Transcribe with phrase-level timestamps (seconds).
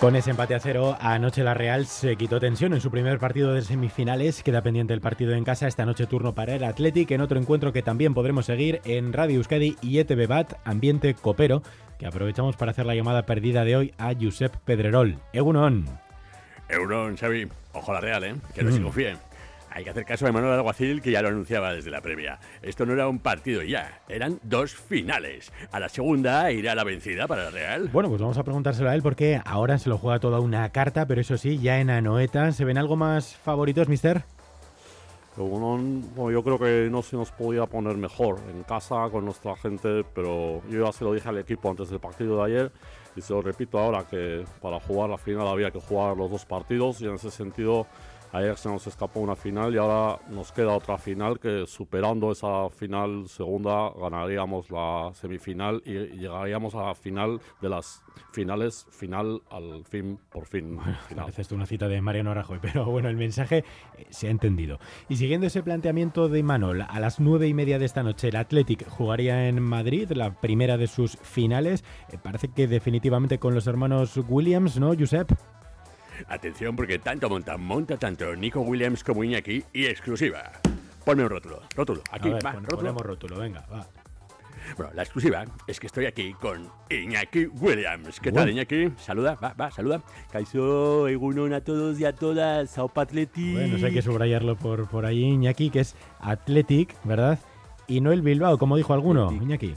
[0.00, 3.54] Con ese empate a cero, anoche la Real se quitó tensión en su primer partido
[3.54, 4.42] de semifinales.
[4.42, 5.66] Queda pendiente el partido en casa.
[5.66, 9.36] Esta noche turno para el Athletic en otro encuentro que también podremos seguir en Radio
[9.36, 11.62] Euskadi y ETV Bat, Ambiente Copero,
[11.98, 15.18] que aprovechamos para hacer la llamada perdida de hoy a Josep Pedrerol.
[15.32, 15.86] Egunon.
[16.68, 17.48] Euron, Xavi.
[17.72, 18.34] Ojo a la Real, ¿eh?
[18.54, 19.16] Que no se confíen.
[19.76, 22.38] Hay que hacer caso a Manuel Alguacil, que ya lo anunciaba desde la previa.
[22.62, 25.52] Esto no era un partido ya, eran dos finales.
[25.70, 27.90] A la segunda irá la vencida para la Real.
[27.92, 31.06] Bueno, pues vamos a preguntárselo a él porque ahora se lo juega toda una carta,
[31.06, 32.52] pero eso sí, ya en Anoeta.
[32.52, 34.24] ¿Se ven algo más favoritos, mister?
[35.36, 40.06] Bueno, yo creo que no se nos podía poner mejor en casa con nuestra gente,
[40.14, 42.72] pero yo ya se lo dije al equipo antes del partido de ayer
[43.14, 46.46] y se lo repito ahora que para jugar la final había que jugar los dos
[46.46, 47.86] partidos y en ese sentido
[48.32, 52.68] Ayer se nos escapó una final y ahora nos queda otra final que superando esa
[52.70, 59.84] final segunda ganaríamos la semifinal y llegaríamos a la final de las finales, final al
[59.84, 60.78] fin, por fin.
[61.08, 61.32] Final.
[61.52, 63.64] una cita de Mariano Rajoy, pero bueno, el mensaje
[63.96, 64.78] eh, se ha entendido.
[65.08, 68.36] Y siguiendo ese planteamiento de Imanol, a las nueve y media de esta noche el
[68.36, 71.84] Athletic jugaría en Madrid, la primera de sus finales.
[72.10, 75.32] Eh, parece que definitivamente con los hermanos Williams, ¿no, Josep?
[76.28, 80.52] Atención porque tanto monta, monta tanto Nico Williams como Iñaki y exclusiva.
[81.04, 82.76] Ponme un rótulo, rótulo, aquí, va, rótulo.
[82.76, 83.86] Ponemos rótulo, venga, va.
[84.76, 88.18] Bueno, la exclusiva es que estoy aquí con Iñaki Williams.
[88.18, 88.92] ¿Qué tal, Iñaki?
[88.98, 90.02] Saluda, va, va, saluda.
[90.32, 93.52] Kaiso, egunon a todos y a todas, Sao Athletic.
[93.52, 97.38] Bueno, hay que subrayarlo por, por ahí, Iñaki, que es Athletic, ¿verdad?
[97.86, 99.76] Y no el Bilbao, como dijo alguno, Iñaki.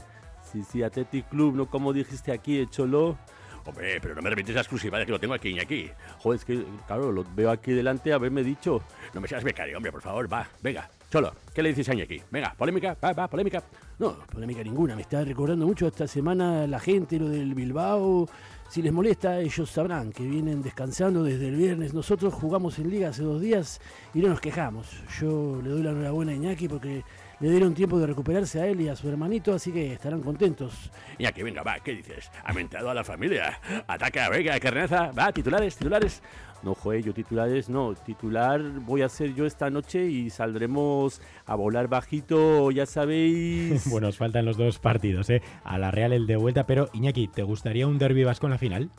[0.50, 3.16] Sí, sí, Athletic Club, no como dijiste aquí, Cholo.
[3.64, 5.90] Hombre, pero no me repites la exclusiva de que lo tengo aquí y aquí.
[6.18, 8.82] Joder, es que, claro, lo veo aquí delante, haberme dicho.
[9.14, 10.88] No me seas becario, hombre, por favor, va, venga.
[11.10, 12.22] Solo, ¿qué le dices a Iñaki?
[12.30, 13.62] Venga, polémica, va, va, polémica.
[13.98, 14.94] No, polémica ninguna.
[14.94, 18.28] Me está recordando mucho esta semana la gente, lo del Bilbao.
[18.68, 21.92] Si les molesta, ellos sabrán que vienen descansando desde el viernes.
[21.92, 23.80] Nosotros jugamos en liga hace dos días
[24.14, 24.86] y no nos quejamos.
[25.20, 27.02] Yo le doy la enhorabuena a Iñaki porque
[27.40, 30.90] le dieron tiempo de recuperarse a él y a su hermanito, así que estarán contentos.
[31.18, 32.30] Iñaki, venga, va, ¿qué dices?
[32.44, 33.58] Ha mentado a la familia.
[33.86, 36.22] Ataca, venga, carnaza, va, titulares, titulares.
[36.62, 37.94] No, joder, yo titulares no.
[37.94, 43.88] Titular voy a ser yo esta noche y saldremos a volar bajito, ya sabéis.
[43.90, 45.42] bueno, os faltan los dos partidos, ¿eh?
[45.64, 48.58] A la Real el de vuelta, pero Iñaki, ¿te gustaría un derby vasco en la
[48.58, 48.90] final?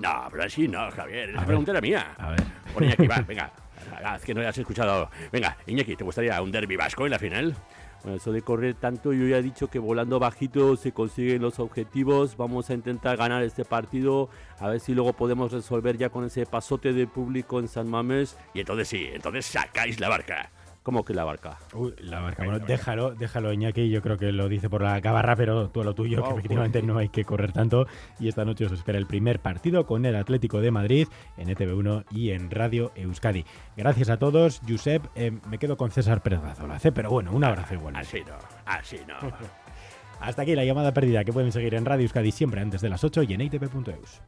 [0.00, 1.30] No, pero así no, Javier.
[1.30, 2.14] Esa pregunta era mía.
[2.18, 2.42] A ver.
[2.74, 3.52] Bueno, Iñaki, va, venga.
[4.04, 5.10] Haz que no hayas escuchado.
[5.32, 7.54] Venga, Iñaki, ¿te gustaría un derby vasco en la final?
[8.02, 11.58] Bueno, eso de correr tanto, yo ya he dicho que volando bajito se consiguen los
[11.58, 12.36] objetivos.
[12.36, 14.30] Vamos a intentar ganar este partido,
[14.60, 18.36] a ver si luego podemos resolver ya con ese pasote de público en San Mamés.
[18.54, 20.50] Y entonces sí, entonces sacáis la barca.
[20.88, 21.58] ¿Cómo que la barca?
[21.74, 22.44] Uy, la barca.
[22.44, 23.90] Bueno, déjalo, déjalo, Iñaki.
[23.90, 26.80] Yo creo que lo dice por la cabarra, pero tú a lo tuyo, que efectivamente
[26.80, 27.86] no hay que correr tanto.
[28.18, 31.06] Y esta noche os espera el primer partido con el Atlético de Madrid
[31.36, 33.44] en ETV1 y en Radio Euskadi.
[33.76, 34.62] Gracias a todos.
[34.66, 37.94] Josep, eh, me quedo con César Pérez Gazola, pero bueno, un abrazo igual.
[37.94, 39.16] Así no, así no.
[40.20, 43.04] Hasta aquí la llamada perdida que pueden seguir en Radio Euskadi siempre antes de las
[43.04, 44.22] 8 y en itv.eus.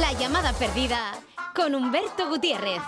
[0.00, 1.12] La llamada perdida
[1.54, 2.82] con Humberto Gutiérrez.